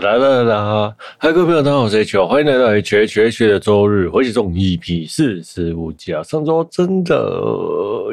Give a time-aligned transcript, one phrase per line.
[0.00, 0.96] 啦啦啦啦！
[1.18, 6.22] 嗨，各位朋友，大家好，我是 H，欢迎来到 H H H 的周日回击中 EP 四十五集啊！
[6.22, 7.14] 上周真的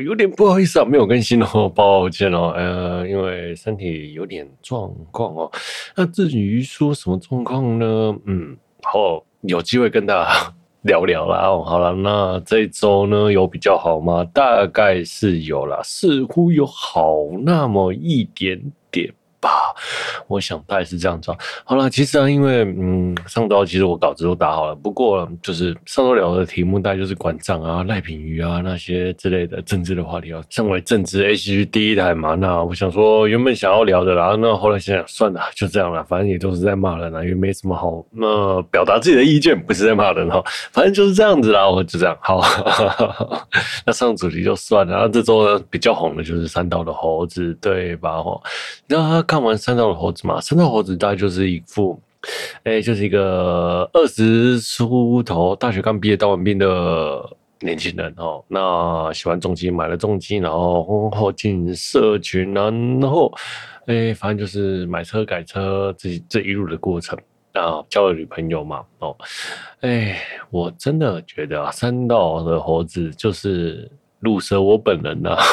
[0.05, 5.51] 有点不好意思啊，没有更新哦， 抱歉哦，呃，因为身体有点状况哦。
[5.97, 8.15] 那至于说什么状况呢？
[8.25, 11.45] 嗯，好，有机会跟大家 聊聊啦。
[11.49, 14.23] 哦，好了，那这周呢有比较好吗？
[14.33, 19.13] 大概是有啦，似乎有好那么一点点。
[19.43, 19.75] 吧，
[20.27, 21.35] 我想大概是这样子。
[21.65, 30.41] 好了，其实啊，因为嗯，上周其实我稿子都打好了，不过就是上周聊的题目大概就是管账啊、赖品鱼啊那些之类的政治的话题啊。
[30.49, 40.41] 身为政治 ACG 第一台嘛，那我想说原本想要聊的啦，那后来想想算了，就这样了，反正也都是在骂人啊，因为没什么好那表达自己的意见，不是在骂人哈，
[40.71, 42.41] 反正就是这样子啦，我就这样好。
[43.85, 48.21] 那上主题就算了，然后这周呢比较红的就是三道的猴子，对吧？
[48.21, 48.41] 哈，
[48.87, 49.21] 那。
[49.33, 51.99] 看完三道的猴子嘛，三道猴子大概就是一副，
[52.65, 58.43] 哎、就是一个二十出头，大学刚毕业当完兵的年轻人哦。
[58.47, 63.33] 那喜欢重机，买了重机，然后婚后进社群，然后
[63.87, 67.17] 哎、反正就是买车改车，这这一路的过程
[67.53, 69.17] 啊，交了女朋友嘛，哦，
[69.81, 70.15] 哎、
[70.51, 73.89] 我真的觉得啊，山道的猴子就是
[74.19, 75.43] 入蛇我本人呐、啊。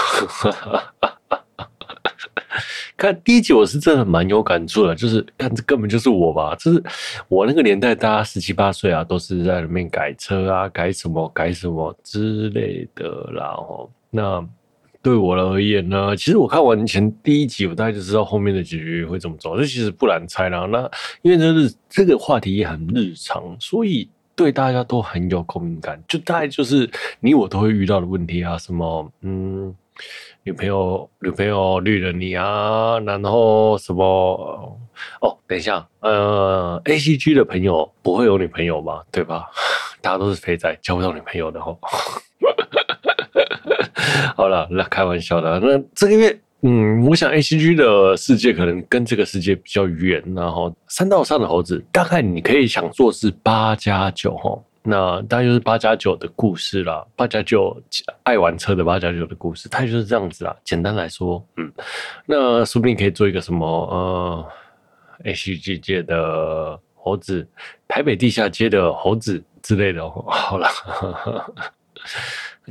[3.01, 6.85] 看第一集，我是真的蛮有感触的，就是看这根本就是我吧，就是
[7.29, 13.55] 我那个年代，大家十七八岁啊，都是在里面改车啊，改什么改什么之类的啦。
[13.57, 14.47] 吼，那
[15.01, 20.67] 对我而言呢，其实我看完前第一集，我大概就知道后面的结局会怎么走，这其实不难猜啦。
[20.67, 20.81] 那
[21.23, 26.87] 因为这是这个话题也很日常，所以对大家都很有共鸣感，就大概就是
[27.21, 29.75] 你我都会遇到的问题啊，什么嗯。
[30.43, 34.79] 女朋友，女朋友绿了你啊，然后什么？
[35.21, 39.05] 哦，等一下，呃，ACG 的朋友不会有女朋友吧？
[39.13, 39.47] 对吧？
[40.01, 41.79] 大家都是肥仔，交不到女朋友的吼。
[44.37, 45.61] 好了，那开玩笑的。
[45.61, 54.65] 那这个月，嗯，我想 ACG 的世界可能跟这个世界比较远，然后山道上的猴子，大概你可以想做是八加九。
[54.83, 57.79] 那大概就是八加九的故事啦，八加九
[58.23, 60.57] 爱玩车的八加九的故事，它就是这样子啦。
[60.65, 61.71] 简单来说，嗯，
[62.25, 64.47] 那说不定可以做一个什么呃
[65.25, 67.47] ，ACG 界的猴子，
[67.87, 70.01] 台北地下街的猴子之类的。
[70.09, 70.67] 好了，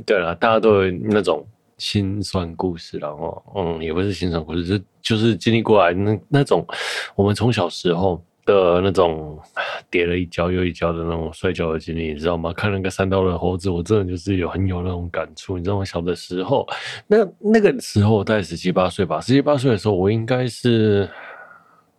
[0.04, 1.46] 对了，大家都有那种
[1.78, 6.66] 心酸故事，然后嗯，也不是心酸故事，就就是经历过来那那种
[7.14, 8.20] 我们从小时候。
[8.46, 9.38] 的那种
[9.90, 12.52] 跌了一跤又一跤的那种摔跤的经历，你知道吗？
[12.52, 15.58] 看那个山道的猴子，我真的就是有很有那种感触。
[15.58, 15.84] 你知道我？
[15.84, 16.64] 小的时候，
[17.08, 21.10] 那那个时候我大概十七八岁吧，十七八岁的时候，我应该是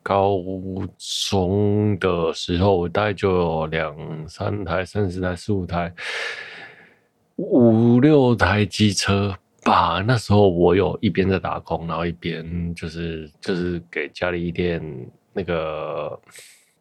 [0.01, 0.37] 高
[1.19, 3.93] 中的时候，我大概就有两
[4.29, 5.93] 三台、三四台、四五台、
[7.35, 9.35] 五六台机车
[9.65, 10.01] 吧。
[10.07, 14.81] 那时候我有一边在打工，然后一边就是就是给家里一点。
[15.33, 16.19] 那个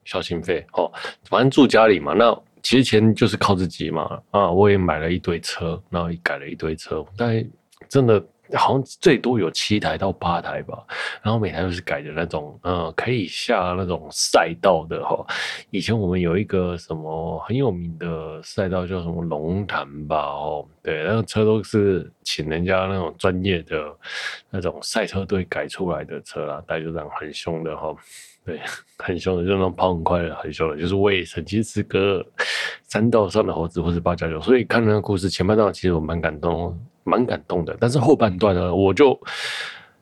[0.04, 0.90] 孝心费哦，
[1.24, 4.50] 反正住家里嘛，那其实钱就是靠自己嘛啊！
[4.50, 7.42] 我也买了一堆车，然后也改了一堆车，但
[7.88, 8.22] 真的
[8.54, 10.84] 好像最多有七台到八台吧，
[11.22, 15.24] 然后每台都是改的那种，嗯，可以下那种赛道的哈。
[15.70, 23.96] 以前我们有一个什么很有名的赛道叫什么龙潭吧，哦，对，那个车都是请人家那种专业的
[24.50, 27.96] 那种赛车队改出来的车啦，大概就这样很凶的哈。
[28.44, 28.60] 对，
[28.98, 32.24] 很凶的，就那种跑很快的，很凶的，就是我也曾经是个
[32.88, 37.76] 山道上的猴子，或是八加九，所以看那个故事前半段，其实我蛮感动，蛮感动的。
[37.78, 39.18] 但是后半段呢，我就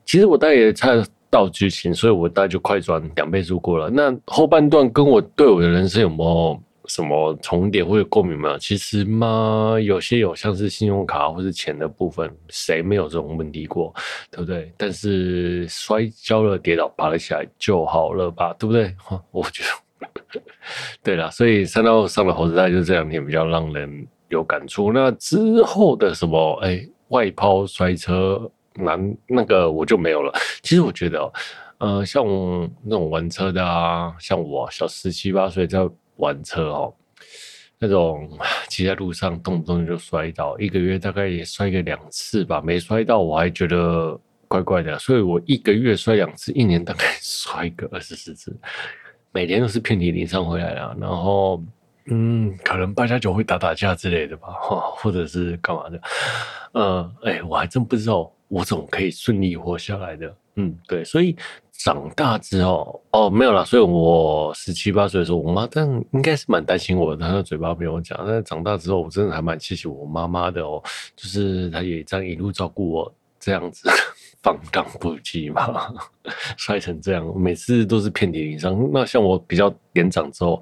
[0.04, 3.90] 其实我大概也猜到剧情，所以我大概就快转两倍速过了。
[3.90, 6.62] 那后半段跟我对我的人生有没有？
[6.88, 8.56] 什么重叠或者共鸣吗？
[8.58, 13.94] 其实嘛，有些有像是信用卡或是钱的部分，谁没有这种问题过，
[14.30, 14.72] 对不对？
[14.76, 18.94] 但是摔跤了、跌倒、爬了起来就好了吧，对不对？
[19.30, 19.62] 我觉
[20.00, 20.40] 得，
[21.04, 24.90] 对了，所以三道上的猴子，大概就这两天比较让人有感触。
[24.90, 30.32] 那之后的什么，哎，外抛摔车，难那个我就没有了。
[30.62, 31.32] 其实我觉得，
[31.76, 32.24] 呃，像
[32.82, 35.86] 那种玩车的啊，像我小十七八岁在。
[36.18, 36.94] 玩车哦，
[37.80, 38.30] 那种
[38.70, 44.16] 骑在路上动不动就摔倒，一个月大概也摔个两次吧，没摔到我还觉得
[44.46, 48.56] 怪怪的，所以我一个月摔两次，一年大概摔个 二十四次，
[49.32, 51.62] 每天都是遍体鳞伤回来了，然后。
[52.10, 54.48] 嗯，可能八加九会打打架之类的吧，
[54.96, 56.00] 或者是干嘛的？
[56.72, 60.34] 呃，哎、我还真不知道我怎么可以顺利活下来的。
[60.58, 61.36] 嗯，对，所以
[61.72, 63.64] 长大之后，哦，没有啦。
[63.64, 68.18] 所以我十七八岁的时候，我妈但应该是蛮担心我的，她的嘴巴没有讲。
[68.26, 70.82] 但是长大之后，我真的还蛮谢谢我妈妈的哦，
[71.14, 73.88] 就是她也这样一路照顾我，这样子。
[74.40, 75.92] 放荡不羁嘛，
[76.56, 78.88] 摔成这样，每次都是遍体鳞伤。
[78.92, 80.60] 那像我比较年长之后，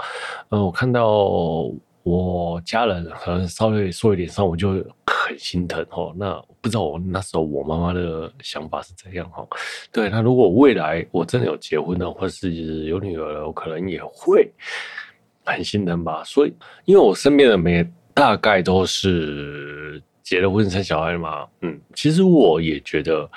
[0.48, 1.70] 呃，我看到
[2.06, 4.74] 我家人可能稍微受一点伤，我就
[5.06, 6.14] 很心疼哦。
[6.16, 9.44] 那不知道我那时候我妈妈的想法是怎样哈？
[9.90, 14.48] 对，那如果未来我真的有结婚了，或是有女儿了，我可能也会
[15.44, 16.22] 很心疼吧。
[16.22, 16.54] 所以，
[16.84, 23.28] 因为我身边的每大概都是结了婚生小孩嘛，嗯，其实我也觉得。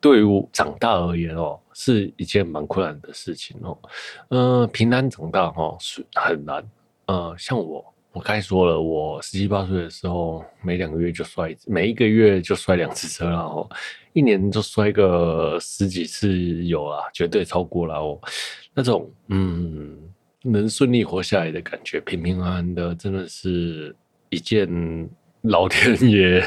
[0.00, 3.78] 对于长大而言哦，是一件蛮困难的事情哦。
[4.28, 6.62] 嗯、平安长大哦是很难。
[7.06, 7.82] 呃，像我，
[8.14, 13.68] 我刚才说了，我十七八岁的时候，每两个月就摔一次，每一个月就摔两次车，然后
[14.12, 16.32] 一年就摔个十几次
[16.64, 18.20] 有啊，绝对超过了哦。
[18.72, 19.98] 那种嗯，
[20.42, 23.94] 能顺利活下来的感觉，平平安安的，真的是
[24.30, 24.68] 一件
[25.42, 26.40] 老天爷。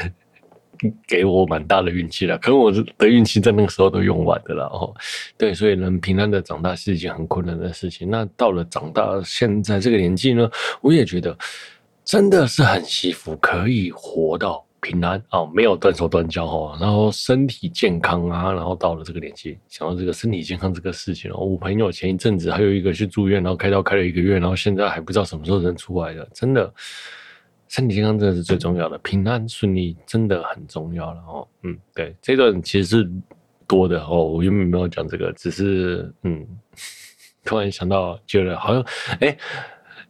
[1.06, 4.94] 给我蛮大的运气了，可能我的运气在那个时候都用完的了哦。
[5.36, 8.08] 对，所以能平安的长大是一件很困难的事情。
[8.10, 11.36] 那到了长大现在这个年纪呢，我也觉得
[12.04, 26.72] 真的是很幸福，可以活到平安哦，没有断手断脚哦，然后身体健康啊，然后到了这个年纪，想到这个身体健康这个事情哦，我朋友前一阵子还有一个去住院，然后开刀开了一个月，然后现在还不知道什么时候能出来的，真的。
[27.68, 31.48] 身体健康真的是最重要的，平安顺利真的很重要了哦。
[31.62, 33.10] 嗯，对，这段其实是
[33.66, 34.24] 多的哦。
[34.24, 36.46] 我原本没有讲这个，只是嗯，
[37.44, 38.82] 突然想到，觉得好像
[39.20, 39.36] 哎，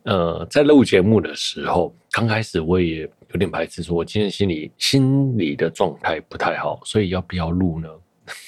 [0.04, 3.00] 呃，在录节目的时候，刚开始我也
[3.32, 7.88] 有点排斥，说我今天心里心里的状态不太好，所以要不要录呢？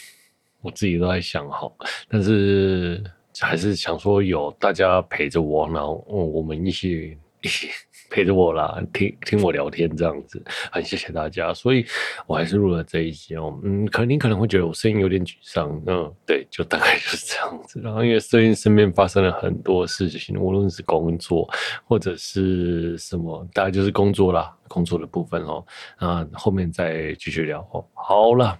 [0.63, 1.77] 我自己都在想好，
[2.09, 3.03] 但是
[3.41, 7.69] 还是想说有大家陪着我，然后，我们一起一起。
[8.11, 11.87] 陪着我啦，听听我聊天这样子，很谢谢大家，所以
[12.27, 13.59] 我还是录了这一集哦。
[13.63, 17.81] 嗯，可能你可能会觉得我声音有点沮丧，嗯，对，就大概就是这样子。
[17.81, 21.49] 然后因为最近身边发生了很多事情，无论是工作
[21.85, 25.65] 或者是什么，大概就是工作啦，工作的部分哦。
[25.97, 27.85] 啊，后面再继续聊哦。
[27.95, 28.59] 好了，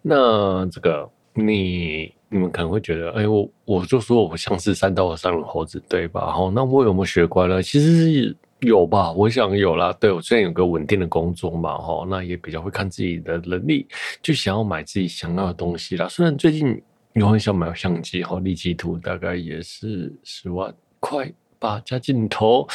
[0.00, 2.14] 那这个你。
[2.32, 6.30] 你们可能会觉得，哎，我我就说我像是三道的三轮猴子，对吧？
[6.30, 7.60] 好，那我有没有学乖呢？
[7.60, 9.92] 其实是有吧，我想有啦。
[9.98, 13.86] 对，我虽然有个稳定的工作嘛，哈，那也比较会看自己的能力，
[14.22, 16.08] 就想要买自己想要的东西啦。
[16.08, 16.80] 虽然最近
[17.14, 22.66] 有很想买相机，哈，立基图大概也是十万块吧，加镜头。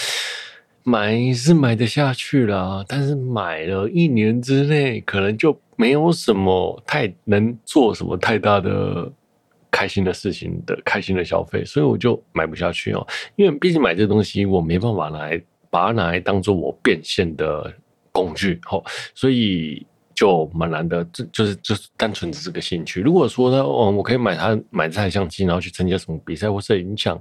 [0.84, 9.12] 买是买得下去啦，但是买了一年之内，可能就没有什么太能做什么太大的。
[9.72, 13.06] 开心的事情的开心的消费，所以我就买不下去哦。
[13.36, 15.38] 因为毕竟买这东西，我没办法来
[15.76, 17.70] 把它拿来当做我变现的
[18.14, 18.82] 工具，好，
[19.14, 21.04] 所以就蛮难得。
[21.12, 23.02] 这就是就是单纯的这个兴趣。
[23.02, 27.20] 如果说呢，哦，我可以买它买这台相机，然后去参加什么比赛或摄影奖，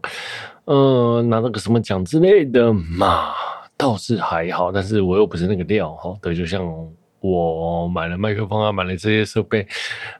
[0.67, 3.33] 呃，拿那个什么奖之类的嘛，
[3.77, 4.71] 倒是还好。
[4.71, 6.65] 但是我又不是那个料，哈，对，就像。
[7.27, 9.67] 我买了麦克风啊，买了这些设备，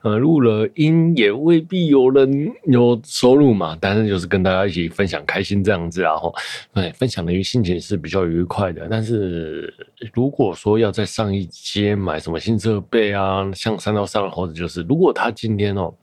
[0.01, 3.77] 呃，录了音也未必有人有收入嘛。
[3.79, 6.33] 但是就是跟大家一起分享开心这样子，然后
[6.73, 8.87] 对，分享的心情是比较愉快的。
[8.89, 9.71] 但是
[10.13, 15.93] 如果说要再上一阶买什么新设备啊，像三到三的猴子，就是如果他今天哦。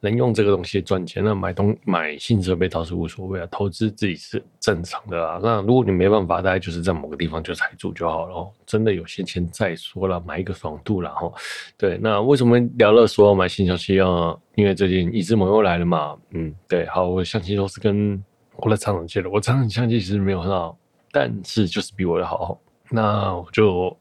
[0.00, 5.40] 能用这个东西赚钱，那买东买新设备倒是无所谓啊，投资自己是正常的啊。
[5.42, 8.52] 那如果你没办法，大概就是在某个地方就踩住就好了。
[8.66, 11.32] 真的有些钱再说了，买一个爽度了哈。
[11.76, 14.36] 对，那为什么聊了说要买新相机啊？
[14.54, 16.16] 因为最近一只萌又来了嘛。
[16.30, 18.22] 嗯，对，好，我相机都是跟
[18.56, 19.30] 我的厂长借的。
[19.30, 20.76] 我厂长相机其实没有很好，
[21.10, 22.60] 但是就是比我的好。
[22.90, 23.96] 那我就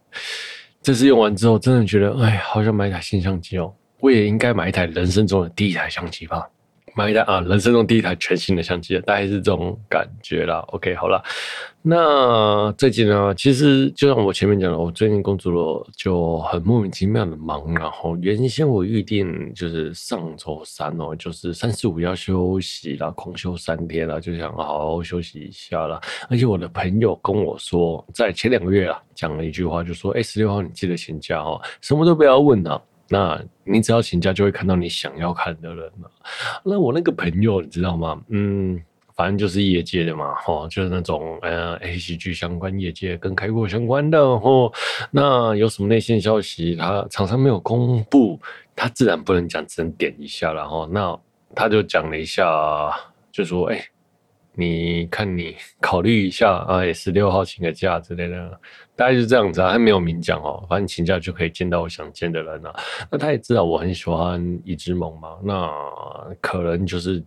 [0.81, 3.73] 这次用完之后，真的觉得，哎，好想买一台新相机哦。
[4.05, 6.47] 我也应该买一台人生中的第一台相机吧，
[6.95, 10.59] 买一台啊，人生中第一台全新的相机，大概是这种感觉啦。
[10.67, 11.23] OK，好了，
[11.81, 17.73] 那最近呢，其实就像我前面讲的，我最近工作了就很莫名其妙的忙。
[17.73, 25.99] 然后原先我预定就是上周三哦，就是三四五要休息啦，空休三天啦，就想好好休息一下啦。
[26.29, 36.11] 而且我的朋友跟我说，在前两个月啊，讲了一句话，就说：“哎，十六号你记得请假哦，什么都不要问啊。”那你只要请假，就会看到你想要看的人了。
[36.63, 38.19] 那我那个朋友，你知道吗？
[38.29, 38.81] 嗯，
[39.15, 44.73] 反正就是业界的嘛，吼，就是那种呃 ACG 相关业界跟开过相关的，吼。
[45.11, 48.39] 那有什么内线消息，他厂商没有公布，
[48.75, 50.87] 他自然不能讲，只能点一下了，吼。
[50.87, 51.17] 那
[51.53, 52.91] 他就讲了一下，
[53.31, 53.85] 就说，哎、
[54.55, 58.59] 你看，你考虑一下啊，十六号请个假之类的，
[58.95, 62.79] 大概就这样子啊，他没有明讲哦，反正请假就可以见到我想见的人了啊。
[63.11, 65.69] 那他也知道我很喜欢一只萌嘛，那
[66.41, 67.23] 可能就是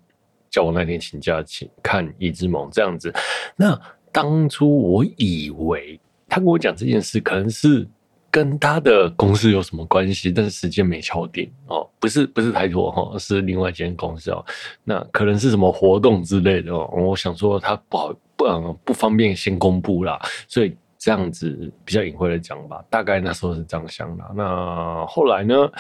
[0.50, 3.12] 叫我那天请假请看一只萌这样子。
[3.56, 3.78] 那
[4.10, 7.86] 当初我以为他跟我讲这件事，可能是。
[8.30, 10.30] 跟他的公司有什么关系？
[10.30, 14.44] 但是时间没敲定哦，不是不是台托哈，是另外一间公司哦。
[14.84, 16.88] 那可能是什么活动之类的哦。
[16.94, 22.84] 我想说他不好不嗯不方便先公布啦，所以这样子比较隐晦的讲吧。
[22.90, 24.24] 大概那时候是这样想的。
[24.34, 25.70] 那后来呢？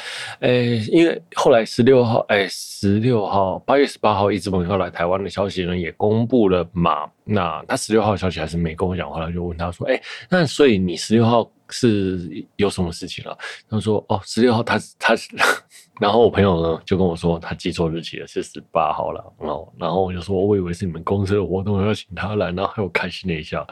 [0.40, 0.50] 哎、
[0.90, 7.10] 因为后来十六号哎十六号八月十八号一直朋友来台湾的消息呢也公布了嘛。
[7.24, 10.00] 那他十六号消息还是没跟我讲，后来就问他说：“哎、
[10.30, 13.36] 那所以你十六号？”是有什么事情了？
[13.68, 15.46] 他说：“哦，十六号他，他他，
[16.00, 19.22] 然后我朋友呢就跟我说，他记错日期了，是十八号了。
[19.38, 23.66] 然后，然后我就说，我以为是你们公司的活动，要请他来，然后还有开心了一下。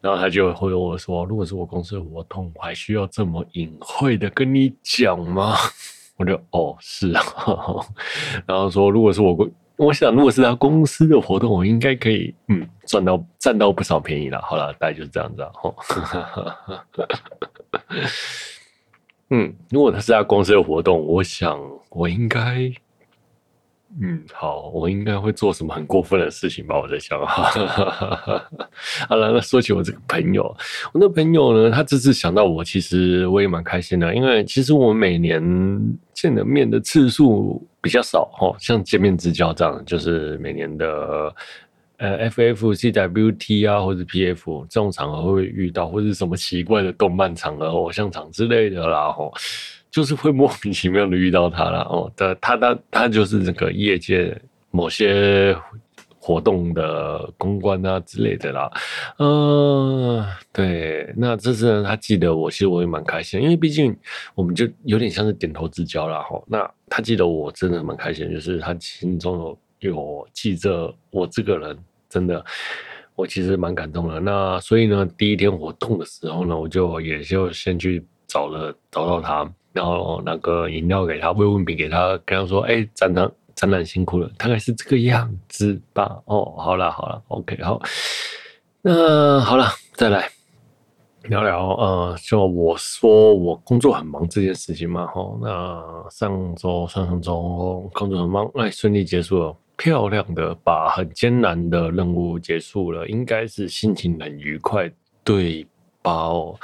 [0.00, 5.56] 然后他就回我说，如果是我公司的活动，我还需要这么隐晦的跟你讲吗？
[6.16, 7.22] 我就哦，是啊。
[8.46, 14.38] 然后说，如果是我公。”我想，如果是他公司的活动，我应该可以，嗯，赚到占到不少便宜了。
[14.42, 15.50] 好了，大概就是这样子啊。
[19.30, 21.58] 嗯，如果他是他公司的活动，我想
[21.88, 22.70] 我应该。
[23.98, 26.78] 嗯，好，我应该会做什么很过分的事情吧？
[26.78, 28.50] 我在想，哈哈哈哈。
[29.08, 30.44] 好了，那说起我这个朋友，
[30.92, 35.42] 我那朋友呢，他这次想到我，其实我也蛮开心的，因为其实我们每年
[36.14, 41.34] 见的面的次数比较少哈，像见面之交这样，就是每年的
[41.96, 49.34] 呃 FF、CWT 啊，或者 PF 这种场合会遇到，或者什么奇怪的动漫场合、偶像场之类的啦，吼。
[49.90, 55.56] 就是会莫名其妙的遇到他了哦，他他他他就是这个业界某些
[56.22, 58.70] 活动的公关啊之类的啦，
[59.18, 63.96] 嗯，对，那这次呢，他记得我，其实我也蛮开心，因为毕竟
[64.34, 66.40] 我们就有点像是点头之交了哈。
[66.46, 69.38] 那他记得我真的蛮开心，就是他心中
[69.80, 71.76] 有有记着我这个人，
[72.08, 72.44] 真的，
[73.14, 74.20] 我其实蛮感动的。
[74.20, 79.50] 那所以呢，第一天活动的时候呢，我就也就先去找了找到他。
[79.72, 87.80] 然后拿个饮料给他，慰问品给他，跟他说：“哎，展览展览辛苦了，大概是这个样子吧。”哦，好了好了，OK，好，
[88.82, 90.28] 那好了，再来
[91.24, 104.90] 聊聊呃，就我说我工作很忙这件事情嘛，哈，那上周上上周工作很忙，哎，顺利结束了，漂亮的把很艰难的任务结束了，应该是心情很愉快，
[105.22, 105.64] 对
[106.02, 106.10] 吧？
[106.12, 106.58] 哦，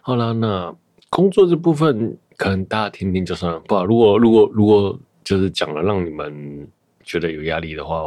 [0.00, 0.72] 好了，那
[1.10, 2.16] 工作这部分。
[2.42, 3.84] 可能大家听听就算了，不。
[3.84, 6.68] 如果如果如果就是讲了让你们
[7.04, 8.02] 觉得有压力的话，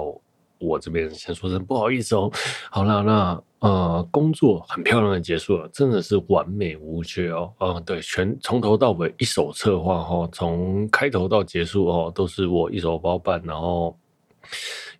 [0.60, 2.30] 我这边先说声不好意思哦。
[2.70, 7.50] 好了，那呃，工作很漂亮的结束了，真的是完美无缺哦。
[7.60, 13.98] 呃，对，全从头到尾一手策划哈，从开头到结束哦，都是我一手包办，然后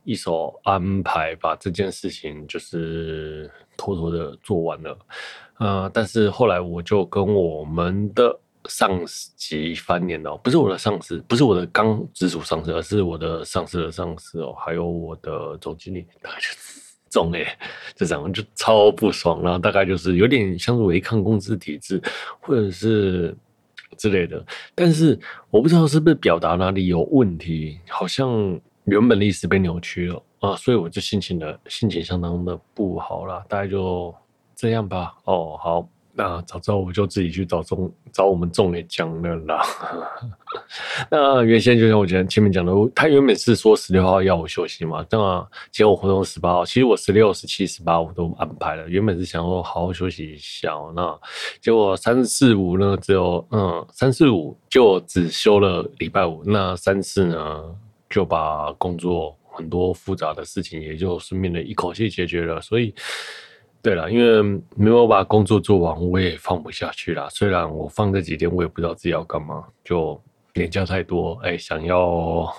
[0.06, 4.98] 一手安排，把这件事情就是妥妥的做完了。
[5.58, 8.40] 呃，但是后来我就跟我们的。
[8.70, 9.00] 上
[9.36, 16.48] 级翻脸哦，不是我的上司，不是我的刚直属上司，而是我的上司的上司哦，还有我的总经理，大概就
[17.10, 17.58] 这种哎，
[17.96, 22.02] 就这样就超不爽，然后大概就是有点像是违抗公司体制，
[22.40, 23.36] 或者是
[23.98, 25.18] 之类的，但是
[25.50, 34.14] 我不知道是不是表达哪里有问题，好像原本的意思被扭曲了啊，所以我就心情的心情相当的不好啦，大概就
[34.56, 35.90] 这样吧，哦，好。
[36.18, 39.62] 那早知道我就自己去找中找我们重点讲了啦。
[41.12, 48.88] 那原先就像我前面讲的，他原本是说十六号要我休息嘛，那结果活动十八号，其实我十六、十七、十八我都安排了。
[48.88, 51.20] 原本是想说好好休息一下，那
[51.62, 57.64] 结果三四五呢，只有嗯三四五就只休了礼拜五，那三四呢
[58.10, 62.62] 就把工作很多复杂的事情也就顺便的一口气解决了。
[62.62, 62.94] 所以，
[63.86, 64.42] 对了，因为
[64.76, 67.30] 没有把工作做完，我也放不下去了。
[67.30, 70.20] 虽然我放这几天，我也不知道自己要干嘛，就
[70.56, 72.52] 年假太多，哎，想要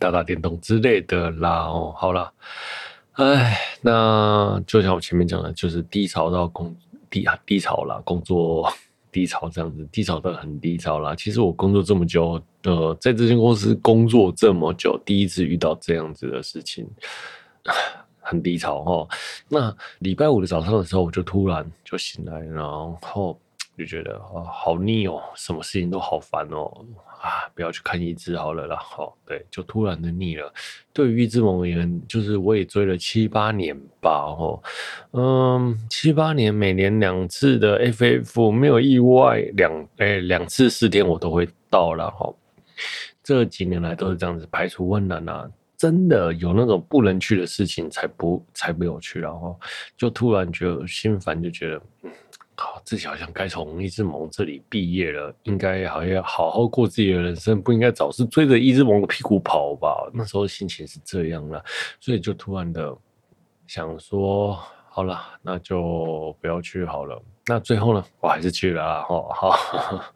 [0.00, 1.66] 打打电动之类的啦。
[1.68, 2.32] 哦，好了，
[3.12, 6.74] 哎，那就像我前面讲的，就是低潮到工
[7.08, 8.68] 低低潮了，工作。
[9.12, 11.14] 低潮这样子，低潮的很低潮啦。
[11.14, 16.86] 其实我工作这么久，呃，在这间公司工作这么久，第一次遇到这样子的事情，
[18.26, 19.08] 很低潮哦。
[19.48, 23.38] 那礼拜五的早上的时候，我就突然就醒来，然后
[23.78, 26.70] 就觉得啊，好腻哦，什么事情都好烦哦。
[27.20, 30.52] 啊，不要去看一只好了啦，好，对，就突然的腻了。
[30.92, 34.62] 对于一只萌而言，就是我也追了七八年吧，哦，
[35.12, 42.36] 嗯，七八年，每年两次的 FF，没有意外，两诶两次四天我都会到了，吼，
[43.24, 49.58] 这几年来都是这样子，排除万难啊，真的有那种不能去的事情才不才没有去，然后
[49.96, 52.10] 就突然觉得心烦，就觉得嗯。
[52.58, 60.10] 好，自己好像该从一只萌这里毕业了，应该好像好好过自己的人生，不应该总是追着一只萌的屁股跑吧？
[60.14, 61.62] 那时候心情是这样了，
[62.00, 62.96] 所以就突然的
[63.66, 67.22] 想说，好了，那就不要去好了。
[67.48, 69.06] 那最后呢，我还是去了啊！
[69.08, 69.56] 哦，好，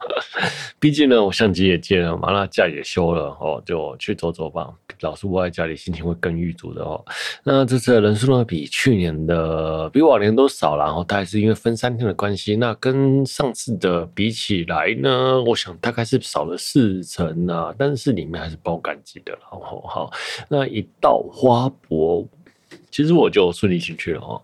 [0.79, 4.69] 毕竟呢，我相机也借了嘛，那假也休了哦，就去走走吧。
[4.99, 7.03] 老是窝在家里，心情会更郁卒的哦。
[7.43, 12.55] 那这次的人数呢，比去年的比往年都少了，然后大概是因为分三天的关系。
[12.57, 19.31] 那跟上次的比起来呢，我想大概是少了四成啊，但是里面还是包干机的。
[19.31, 20.11] 然后好，
[20.49, 22.27] 那一到花博，
[22.89, 24.41] 其实我就顺利进去了哦。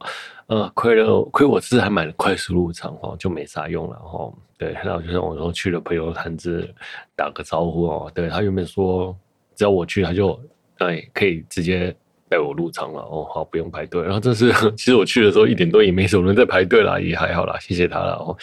[0.47, 4.33] 呃，亏了，亏我是还买了快速入场哦，就没啥用了哦。
[4.57, 6.67] 对，然后就是我说去了朋友摊子
[7.15, 8.11] 打个招呼哦。
[8.15, 9.15] 对，他原本说
[9.55, 10.39] 只要我去，他就
[10.77, 11.93] 哎可以直接
[12.29, 14.01] 带我入场了哦，好不用排队。
[14.01, 18.35] 然后这次 其实我去的时候一点多也没什么人在排队啦，也还好啦，谢谢他了哦。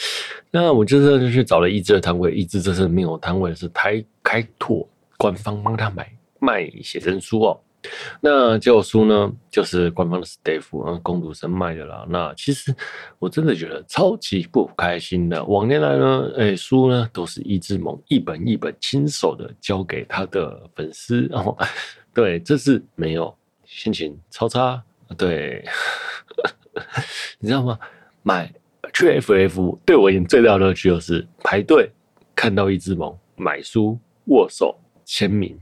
[0.51, 4.87] 那我这次就去找了一只的摊位，一只这次没有摊位，是台开拓
[5.17, 7.61] 官方帮他买卖写真书哦。
[8.21, 12.07] 那这书呢，就是官方的 staff 啊，工读生卖的啦。
[12.09, 12.75] 那其实
[13.19, 15.45] 我真的觉得超级不开心的。
[15.45, 21.57] 往年来呢，哎、书呢都是一只萌一本一本亲手的交给他的粉丝，然后
[22.13, 24.83] 对，这次没有，心情超差。
[25.19, 25.65] 对，
[27.39, 27.79] 你知道吗？
[28.23, 28.51] 买
[28.93, 31.91] 去 FF 对我而言最大的乐趣就是排队
[32.35, 35.59] 看到一只萌，买书握手签名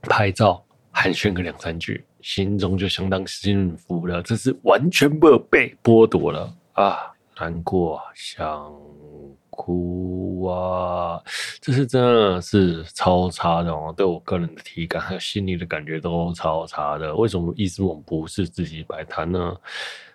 [0.00, 0.64] 拍照。
[0.90, 4.22] 寒暄个两三句，心中就相当幸福了。
[4.22, 7.12] 这是完全不被剥夺了啊！
[7.38, 8.70] 难过，想
[9.48, 11.22] 哭啊！
[11.60, 17.14] 这是真的是超差的哦，对我个人的体感还有心理的感觉都超差的。
[17.14, 19.56] 为什么一直我们不是自己摆摊呢？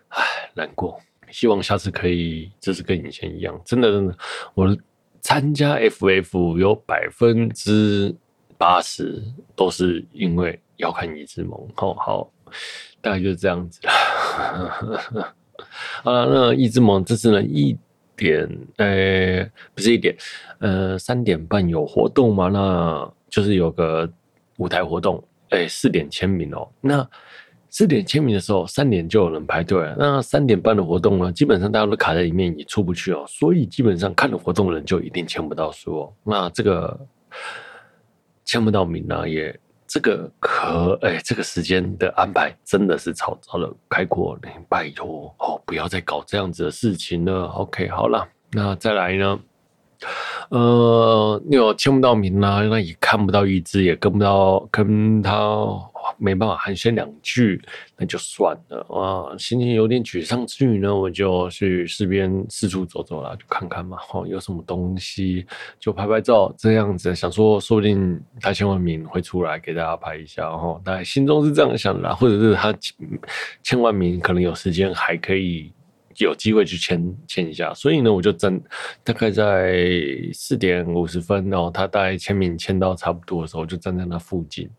[0.09, 0.99] 唉，难过。
[1.31, 3.59] 希望下次可以，就是跟以前一样。
[3.65, 4.15] 真的，真的，
[4.53, 4.77] 我
[5.21, 8.15] 参加 FF 有百分之
[8.57, 9.23] 八十
[9.55, 10.59] 都是因为。
[10.77, 12.29] 要看一只萌，好好，
[12.99, 15.33] 大概就是这样子了。
[16.03, 17.77] 好了，那一只萌这次呢，一
[18.13, 20.13] 点，呃、欸，不是一点，
[20.59, 22.49] 呃，三点半有活动嘛？
[22.49, 24.11] 那就是有个
[24.57, 26.69] 舞台活动，哎、四点签名哦。
[26.81, 27.09] 那
[27.69, 29.95] 四点签名的时候，三点就有人排队。
[29.97, 33.23] 那三点半的活动呢，基本上大家都卡在里面，也出不去哦。
[33.29, 36.13] 所以基本上看了活动的人就一定签不到书哦。
[36.25, 36.99] 那这个
[38.45, 39.59] 签不到名呢，也。
[39.87, 47.45] 这个可哎，这个时间的安排真的是草草了，开阔，拜托哦，不要再搞这样子的事情了。
[47.49, 49.39] OK，好了，那再来呢？
[50.49, 55.31] 呃，你有签不到名啊，那也看不到一只，也跟不到跟他。
[56.17, 57.61] 没办法寒暄两句，
[57.97, 59.37] 那就算了啊。
[59.37, 65.45] 心情有点沮丧之余呢，我就去市边四处走走啦，就看看嘛，哦，有什么东西
[65.79, 67.13] 就拍拍照这样子。
[67.15, 72.73] 想说，说不定他签完名会出来给大家拍一下，哦，大概心中是这样想的，或者是他
[73.61, 75.71] 签完名可能有时间还可以
[76.17, 77.73] 有机会去签签一下。
[77.73, 78.59] 所以呢，我就站
[79.03, 79.85] 大概在
[80.33, 84.69] 四点五十分哦，他大概签名签到差不多的时候，我就站在那附近。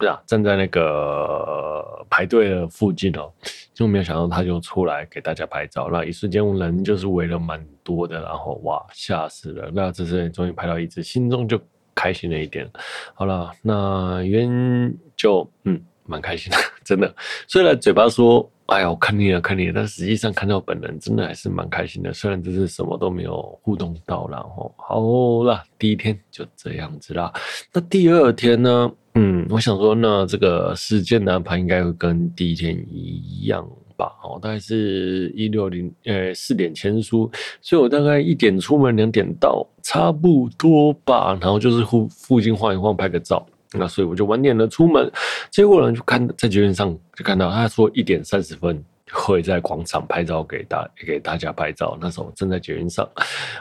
[0.00, 3.30] 不是啊，站在那个排队的附近哦，
[3.74, 9.70] 就没有想到他就出来给大家拍照，那一瞬间人就是围了蛮多的，然后哇，吓死了！
[9.74, 11.60] 那这次终于拍到一只，心中就
[11.94, 12.66] 开心了一点。
[13.12, 17.14] 好了，那渊就嗯蛮开心的， 真的。
[17.46, 22.10] 虽然嘴巴说哎呀我看腻了看腻了，但实际上看到本人真的还是蛮开心的。
[22.14, 27.30] 虽然这是什么都没有互动到，然后好啦，第一天就这样子啦。
[27.70, 28.90] 那第二天呢？
[29.14, 34.12] 嗯，我想说，那这个时间的安排应该会跟第一天一样吧？
[34.22, 41.36] 哦，大概是一六零呃四点签书，所以我大概一点出门，两点到，差不多吧。
[41.40, 43.44] 然后就是附附近晃一晃，拍个照。
[43.72, 45.10] 那所以我就晚点了出门，
[45.50, 48.82] 结果呢就看在酒店上就看到他说一点三十分。
[49.12, 53.08] 会在广场拍照给大给大家拍照，那时候正在捷运上，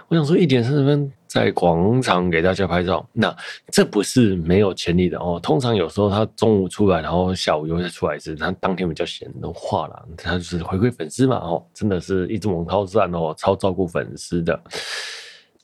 [0.07, 3.35] 我想说一点三十分在广场给大家拍照，那
[3.71, 5.39] 这不是没有潜力的哦。
[5.41, 14.59] 通常有时候他中午出来，然后下午又再出来一次，他当天比较闲的话啦，他就是回馈粉丝嘛哦，真的是一只萌超赞哦，超照顾粉丝的。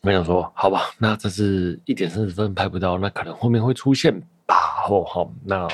[0.01, 4.13] 我想说好吧，那这是一点三十分拍不到，那可能后面会出现
[4.45, 4.85] 吧。
[4.89, 5.67] 哦好，那。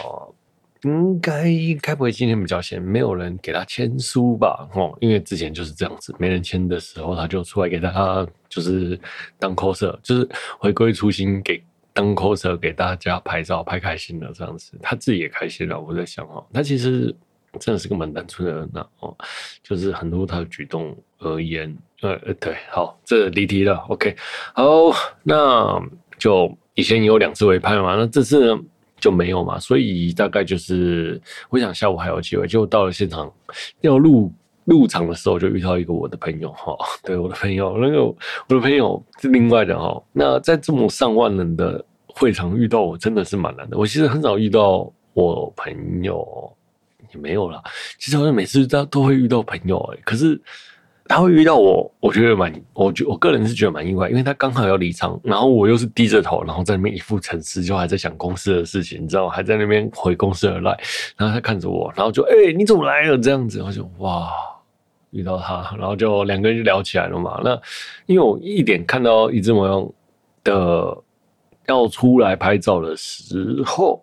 [0.83, 1.45] 应该
[1.79, 4.67] 该不会今天比较闲，没有人给他签书吧？
[4.73, 8.99] 哦，因为之前就是这样子，没人签的时候，他就出来给大家就是
[9.37, 11.63] 当 coser，就是回归初心，给
[11.93, 15.79] 当 coser 给大家拍照，拍开心了这样子，他自己也开心了。
[15.79, 17.15] 我在想哦，他其实
[17.59, 19.15] 真的是个蛮单纯的人呐哦，
[19.61, 24.15] 就是很多他的举动而言，呃呃对，好，这离题了，OK，
[24.55, 24.65] 好，
[25.21, 25.79] 那
[26.17, 28.61] 就以前有两次围拍嘛，那这次呢？
[29.01, 33.29] 就没有嘛，所以大概就是我想下午还有机会，就到了现场
[33.81, 34.31] 要入
[34.63, 38.15] 入场的时候，就遇到一个我的朋友哈，对，我的朋友，那个我
[38.47, 40.01] 的朋友是另外的哈。
[40.13, 43.77] 那在这么上万人的会场遇到我，真的是蛮难的。
[43.77, 46.55] 我其实很少遇到我朋友，
[47.13, 47.61] 也没有啦。
[47.97, 50.39] 其实好像每次都都会遇到朋友哎、可是。
[51.11, 59.33] 他会遇到我，我觉得蛮，我觉我个人是觉得蛮意外，因为他刚好要离场，然后我又是低着头，然后在那边一副沉思，就还在想公司的事情，你知道吗？
[59.33, 60.71] 还在那边回公司而来，
[61.17, 63.17] 然后他看着我，然后就哎、你怎么来了？
[63.17, 64.29] 这样子，我就哇，
[65.09, 67.41] 遇到他，然后就两个人就聊起来了嘛。
[67.43, 67.61] 那
[68.05, 69.89] 因为我一点看到一只模样
[70.45, 70.97] 的
[71.67, 74.01] 要出来拍照的时候，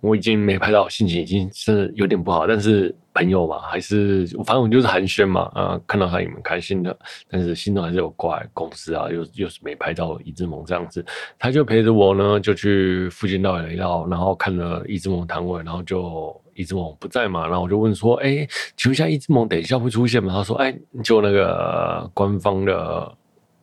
[0.00, 2.94] 我已经没拍到，心情已经是有点不好，但是。
[3.16, 6.94] 朋友嘛，还是反正我就是寒暄嘛，啊，看到他也蛮开心的，
[7.30, 11.02] 但是心中还是有挂公司啊，又又是没拍到一只萌这样子，
[11.38, 20.34] 他就陪着我呢，就去附近绕了一绕，然后看了一只萌摊位，然后就一只萌不在嘛，然后我就问说，哎、请问一下一只萌等一下会出现吗？
[20.34, 23.16] 他说，哎、就那个官方的。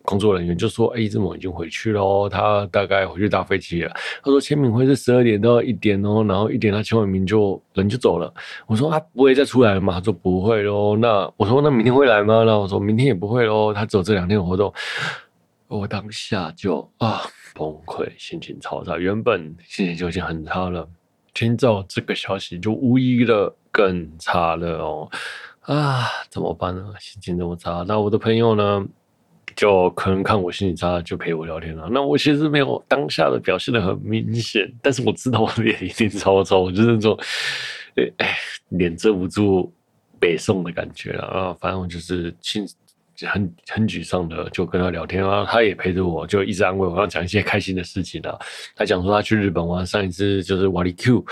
[0.04, 3.92] 工作人员就说：“哎、欸，一只萌已经回去了，他大概回去搭飞机了。”
[4.24, 8.34] 他说：“签名会是十二点到一点哦，然后一点他签完名就人就走了。”
[8.68, 14.74] 我说：“他不会再出来了吗？”他说：“不会喽。”那我说：“那明天会来吗？”那我说明天也不会喽，他走这两天的活动。
[15.68, 17.22] 我当下就啊
[17.56, 20.88] 崩溃，心情超差，原本心情就已经很差了，
[21.34, 25.10] 听到这个消息就无疑的更差了哦。
[25.62, 26.94] 啊，怎么办呢？
[27.00, 28.86] 心情这么差，那我的朋友呢？
[29.56, 31.88] 就可能看我心情差，就陪我聊天了。
[31.92, 37.18] 那我其实没有当下的表现得很明显，但是我知道我的脸一定超丑，我就是那种，
[38.18, 38.36] 哎，
[38.70, 39.72] 脸遮不住
[40.20, 41.58] 北宋的感觉了啊。
[41.60, 42.66] 反正我就是心
[43.28, 45.46] 很很沮丧的，就跟他聊天啊。
[45.50, 48.38] 他也陪着我，就一直安慰我，要讲一些开心的事情啊。
[48.76, 51.26] 他讲说他去日本玩，上一次就是瓦力 Q，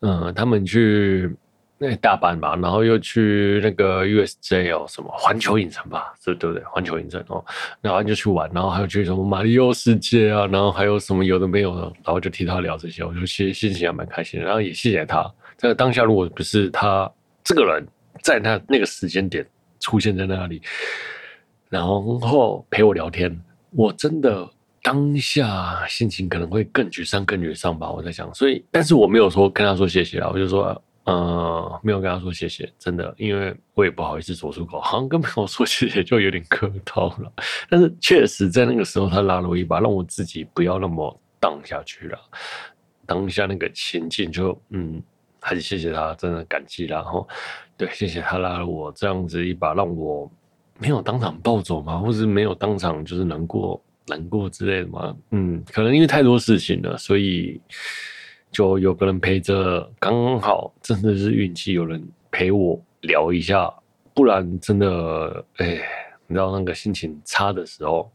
[0.00, 1.30] 嗯，他们去。
[1.78, 6.64] 那大阪吧，然后又去那个 USJ 哦，什么环球影城吧，是对不对？
[6.64, 7.44] 环球影城哦，
[7.82, 15.30] 然后就去玩，然后还有去什么马里奥世界啊，然后还有什么有的没有的，然后就替他聊这些，我就其实心情还蛮开心的，然后也谢谢他。
[15.58, 17.10] 在当下，如果不是他
[17.44, 17.86] 这个人
[18.22, 19.46] 在那那个时间点
[19.78, 20.62] 出现在那里，
[21.68, 23.38] 然后陪我聊天，
[23.72, 24.48] 我真的
[24.82, 27.90] 当下心情可能会更沮丧，更沮丧吧。
[27.90, 30.82] 我在想，所以但是我没有说跟他说谢谢啊，我就说。
[31.06, 37.32] 呃，没有跟他说谢谢，真的，因为我也不好意思说出口，好像跟朋友说谢谢就有点客套了。
[37.70, 42.18] 但是确实在那个时候，他拉了我一把，让我自己不要那么荡下去了。
[43.06, 45.00] 当下那个情境就，嗯，
[45.40, 46.86] 还是谢谢他，真的感激。
[46.86, 47.28] 然后，
[47.76, 50.28] 对，谢谢他拉了我这样子一把，让我
[50.76, 55.16] 没有当场暴走嘛，或是没有当场就是难过、难过之类的嘛。
[55.30, 57.60] 嗯，可能因为太多事情了，所以。
[58.56, 63.70] 就有个人陪着，刚好真的是运气，有人陪我聊一下，
[64.14, 65.78] 不然真的，哎，
[66.26, 68.10] 你知道那个心情差的时候，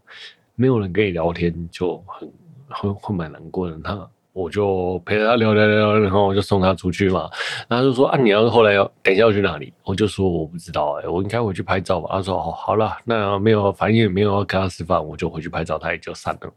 [0.55, 2.27] 没有人跟你聊天，就很
[2.69, 3.77] 会会蛮难过的。
[3.83, 7.29] 他我就陪着他聊聊聊，然后我就送他出去嘛。
[7.67, 9.71] 然后他就说啊，你要后来要等一下要去哪里？
[9.83, 12.09] 我就说我不知道，哎，我应该回去拍照吧。
[12.13, 16.51] 他说哦，好了，那没有，反正也没有要跟他吃饭，我就回去拍照，他也就散了。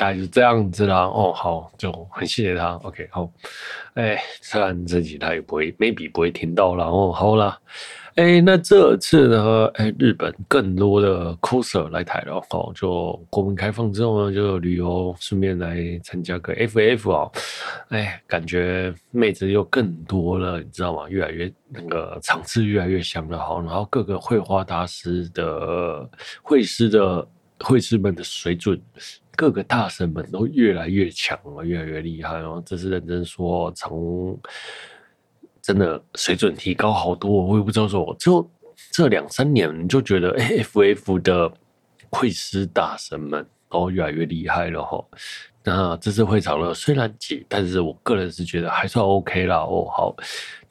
[0.00, 3.30] 大概就这样子啦，哦，好，就很谢谢他，OK，好，
[3.92, 7.58] 哎，虽然自己他也不会，maybe 不会听到啦，哦，好啦，
[8.14, 9.70] 哎，那这次呢？
[9.74, 12.42] 哎，日本更多的 coser 来台了。
[12.48, 17.30] 哦，就国门开放之后呢，就旅游顺便来参加个 FF 哦，
[17.90, 21.06] 哎，感觉妹子又更多了，你知道吗？
[21.10, 23.38] 越来越那个场次越来越香了。
[23.38, 26.08] 好，然后各个绘画大师的
[26.42, 27.26] 绘师的
[27.64, 28.80] 会师们的水准。
[29.36, 32.62] 各个大神们都越来越强了，越来越厉害哦！
[32.66, 34.38] 这是认真说，从
[35.62, 37.46] 真的水准提高好多。
[37.46, 38.46] 我也不知道说，就
[38.90, 41.50] 这两三年你就觉得，FF 的
[42.10, 45.02] 会师大神们都越来越厉害了哈。
[45.64, 49.56] 那这次会场呢，虽然挤，但是我个人是觉得还算 OK 啦。
[49.56, 50.14] 哦，好，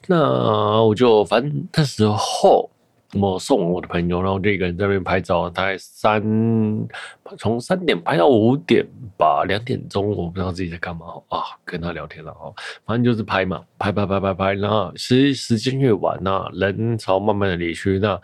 [0.06, 2.70] 那我就反正那时候。
[3.14, 6.22] 我送我的朋友，然后就一个人在那边拍照，大概三
[7.36, 8.86] 从三点拍到五点
[9.18, 12.54] 吧，两点钟我不知道自己在干嘛啊，跟他聊天了哦，
[12.86, 18.20] 反正就是拍嘛，拍拍拍拍拍，然后时时间越晚那人潮慢慢的离去，那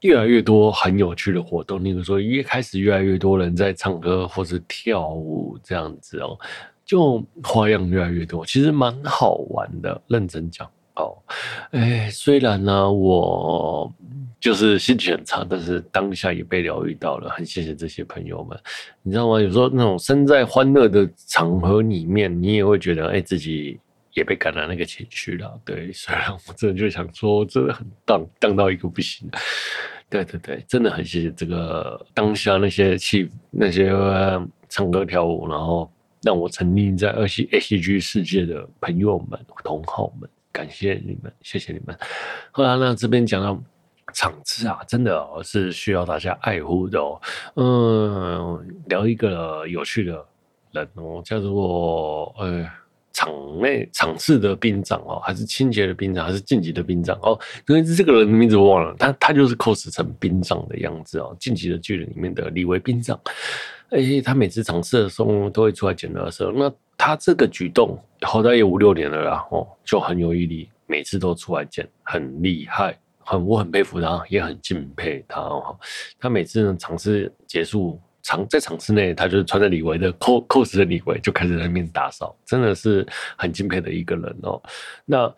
[0.00, 6.38] 越来越多很有趣的活动，例如说一开始越来越多人在唱歌或是跳舞这样子哦，
[6.84, 10.66] 就花样越来越多，其实蛮好玩的，认真讲。
[10.96, 11.16] 哦，
[11.72, 13.92] 哎，虽然呢，我
[14.40, 18.58] 就是心情很差，但是当下也被疗愈到了，很谢谢这些朋友们，
[19.02, 19.40] 你知道吗？
[19.40, 23.80] 有时候那种身在欢乐的场合里面，你也会觉得，哎，自己
[24.12, 25.60] 也被感染那个情绪了。
[25.64, 29.28] 对， 虽然我真的就想说，真的很荡荡到一个不行。
[30.08, 33.90] 对对对，真的很谢谢这个当下那些气那些
[34.68, 35.90] 唱歌跳舞，然后
[36.22, 40.30] 让我沉溺在二 C A C G 世界的朋友们、同好们。
[40.54, 41.98] 感谢你们，谢谢你们。
[42.52, 43.60] 后来呢，这边讲到
[44.12, 47.20] 场次啊，真的哦，是需要大家爱护的哦。
[47.56, 50.24] 嗯，聊一个有趣的
[50.70, 52.64] 人哦，叫做呃
[53.12, 53.28] 场
[53.60, 57.36] 内场次的兵长哦，还是清洁的兵长，还是晋级的兵长哦？
[57.66, 63.20] 因为这个人的名字我忘了，他他就是 cos 成兵长的样子哦，晋级的巨人里面的李维兵长。
[63.90, 66.72] 哎、欸，他每次场次的时候都会出来捡垃圾，那。
[66.96, 75.78] 他这个举动好歹也五六年了啦，哦，就很有毅力，每次都出来捡，很厉害，很我很佩服他，也很敬佩他哦。
[76.18, 84.62] 他每次呢场次结束，场在场次内，他就穿着李维的 cos 的李维就开始在那边打扫，真的是很敬佩的一个人哦。
[85.04, 85.30] 那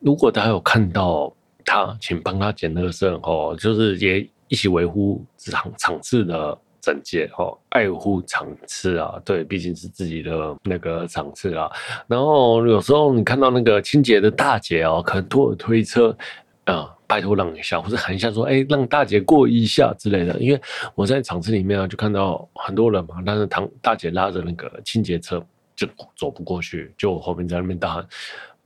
[0.00, 6.58] 如果大家有看到他，请帮他捡垃圾哦，就是也一起维护场场次的。
[6.80, 11.70] 整洁哦，爱护场次啊，对，毕竟是自己的那个场次啊。
[12.06, 16.16] 然后有时候你看到那个清洁的大姐哦，可能拖着推车
[16.64, 20.38] 啊、拜托让一下，或者喊一下说，哎，让大姐过一下之类的。
[20.38, 20.60] 因为
[20.94, 28.06] 我在场次里面啊，就看到很多人嘛，但是唐大姐拉着那个清洁车就走不过去，就我后面在那边大喊。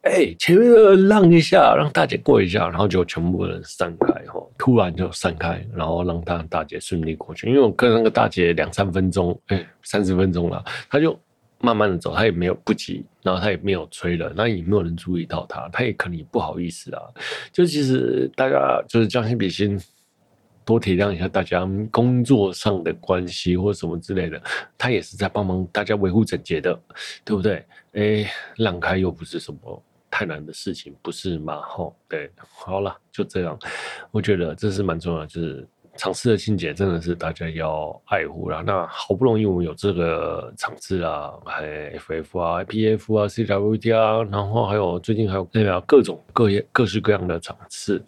[0.04, 7.48] 哎、前面的让一下，让大姐过一下，然后就全部人散开，吼，突然就散开，然后让他大姐顺利过去。
[7.48, 11.18] 因为我跟那个大姐两三分钟，哎、欸，三十分钟了，他就
[11.58, 17.02] 慢慢的走，他也没有不急，然后他也没有催人，那也没有人注意到他，他也可能不好意思啊。
[17.50, 19.80] 就其实大家就是将心比心，
[20.66, 24.38] 多体谅一下大家工作上的关系或什么之类的，
[24.76, 26.78] 他也是在帮忙大家维护整洁的，
[27.24, 27.64] 对不对？
[27.94, 29.82] 哎、让开又不是什么。
[30.14, 31.60] 太难的事情不是吗？
[31.62, 33.58] 吼，对，好了，就这样。
[34.12, 38.62] 我觉得这是蛮重要的，就是场次的清洁真的是大家要爱护啦。
[38.64, 41.64] 那好不容易我们有这个场次啊，还
[41.98, 48.00] FF 啊、IPF 啊、CWT 啊，然后还有最近还有那个各种各业各式各样的场次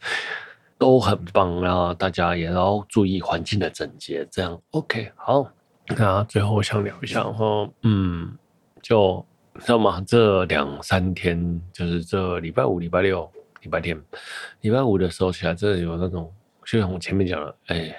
[0.79, 1.93] 都很棒啊。
[1.93, 5.11] 大家也要注意环境的整洁，这样 OK。
[5.17, 5.51] 好，
[5.89, 8.39] 那最后我想聊一下，然后嗯，
[8.81, 9.27] 就。
[9.61, 10.03] 知道吗？
[10.07, 13.31] 这两三天就是这礼拜五、礼拜六、
[13.63, 14.01] 礼拜天。
[14.61, 16.33] 礼拜五的时候起来，真的有那种，
[16.65, 17.97] 就像我前面讲了，哎，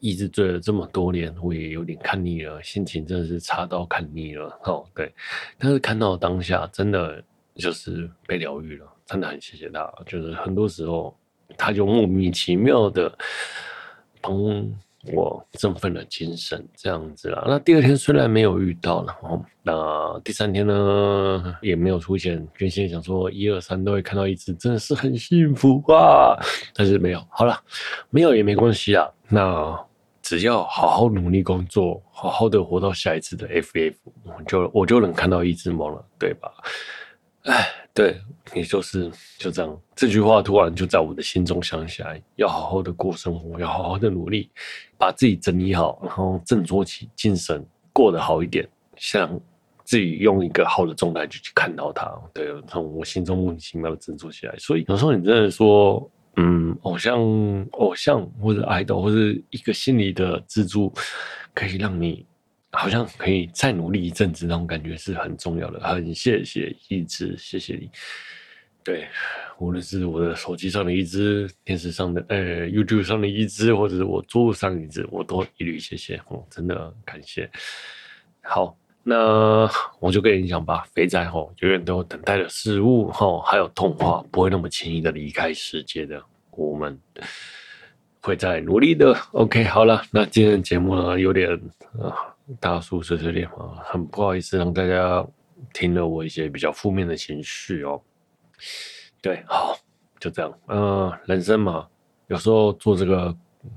[0.00, 4.58] 一直追了这么多年，我也有点看腻了，心情真的是差到看腻了。
[4.64, 5.12] 哦，对。
[5.58, 7.22] 但是看到当下，真的
[7.54, 9.92] 就是被疗愈了，真的很谢谢他。
[10.06, 11.16] 就是很多时候，
[11.56, 13.16] 他就莫名其妙的
[14.20, 14.32] 帮。
[15.12, 17.42] 我振奋了精神，这样子啦。
[17.46, 22.46] 那第二天虽然没有遇到，然后那第三天呢也没有出现。
[22.58, 26.36] 原先想说一二三都会看到一只，真的是很幸福啊。
[26.74, 27.58] 但是没有，好了，
[28.10, 29.08] 没有也没关系啊。
[29.28, 29.76] 那
[30.22, 36.48] 只要好好努力工作，好好的活到下一次的 FF，我就我就能看到一只猫了，对吧？
[37.44, 38.20] 哎，对，
[38.54, 39.80] 也就是就这样。
[39.96, 44.50] 这句话突然就在我的心中想起来，要好好的过生活，要好好的努力，
[44.96, 49.40] 把自己整理好，然后振作起精神，过得好一点，像
[49.84, 52.08] 自己用一个好的状态就去看到它。
[52.32, 54.54] 对，从我心中莫名其妙的振作起来。
[54.58, 57.20] 所以有时候你真的说，嗯，偶像、
[57.72, 59.16] 偶像或者 idol 或者
[59.50, 60.92] 一个心理的支柱，
[61.52, 62.24] 可以让你
[62.72, 65.80] 好像可以再努力一阵子，那种感觉是很重要的。
[65.80, 67.90] 很谢谢一直，谢谢你。
[68.82, 69.06] 对，
[69.58, 77.50] 无论是我的手机上的一支，电视上的，呃，YouTube 上的一支，或者是我桌上一支，我都一律谢谢哦，真的感谢。
[78.42, 78.76] 好。
[79.04, 86.96] 那我就跟你讲吧，肥仔吼永远都等待的事物吼，还有童话不会那么轻易的离开世界的，我们
[88.20, 89.12] 会再努力的。
[89.32, 91.50] OK，好了，那今天的节目呢有点
[92.00, 92.14] 啊
[92.60, 95.26] 大叔碎碎念啊，很不好意思让大家
[95.72, 98.00] 听了我一些比较负面的情绪哦。
[99.20, 99.76] 对，好，
[100.18, 100.52] 就这样。
[100.68, 101.86] 嗯、人生嘛，
[102.28, 103.34] 有时候做这个。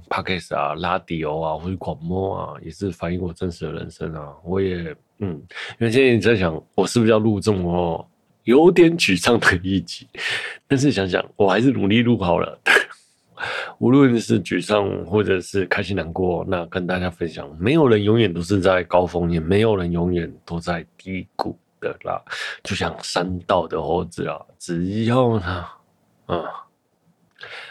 [0.09, 4.33] Podcast 啊，拉迪欧啊，或者广播啊，也是反映我真实的人生啊。
[4.43, 4.77] 我也
[5.19, 5.29] 嗯，
[5.79, 8.09] 因为现在你在想，我是不是要录这么
[8.45, 10.07] 有点沮丧的一集？
[10.67, 12.59] 但是想想，我还是努力录好了。
[13.79, 22.21] 无论是沮丧，或者是开心难过，那跟大家分享，没有人永远都是在高峰，也没有人永远都在低谷的啦。
[22.63, 25.65] 就像山道的猴子啊，只要呢，
[26.27, 26.41] 啊。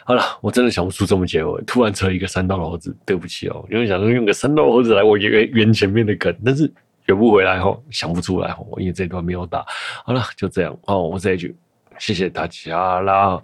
[0.04, 1.62] 好了，我真的想不出这么结尾。
[1.62, 6.70] 突然扯一个山道的猴子，对不起哦，因为想说用个山道猴子来我圆圆前面的梗，但是
[7.06, 9.64] 圆不回来哦，想不出来哦，因为这段没有打。
[10.04, 11.54] 好了，就这样哦，我是 H，
[11.98, 13.40] 谢谢大家啦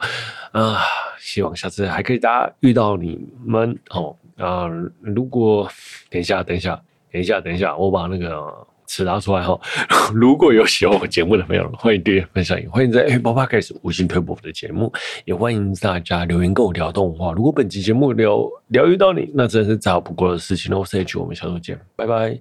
[0.52, 0.76] 啊，
[1.20, 4.66] 希望下次还可以大家遇到你们哦啊，
[5.00, 5.70] 如果
[6.08, 6.80] 等一下，等一下，
[7.12, 8.66] 等一下，等一下，我把那个。
[8.92, 9.56] 词拿出来哈！
[10.12, 14.92] 如果有喜欢我节目的朋友，欢迎订阅、分享，欢迎在 Apple Podcast 五星推播我的节目，
[15.24, 17.32] 也欢迎大家留言跟我聊动画。
[17.32, 20.76] 如果本期节目聊疗愈到你，那真是再好不过的事情。
[20.76, 22.36] 我是 H，我们下周见，拜拜。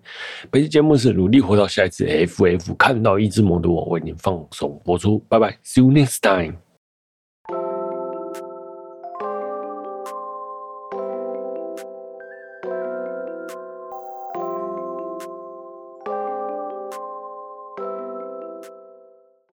[0.49, 6.68] 本期节目是努力活到下一次 FF，看到一只萌的我为您放送播出，拜拜，See you next time。